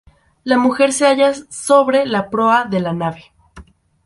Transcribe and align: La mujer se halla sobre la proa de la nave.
La 0.43 0.57
mujer 0.57 0.93
se 0.93 1.05
halla 1.05 1.31
sobre 1.51 2.07
la 2.07 2.31
proa 2.31 2.63
de 2.65 2.79
la 2.79 2.91
nave. 2.91 3.31